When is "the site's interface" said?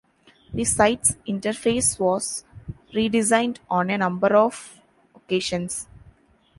0.51-1.99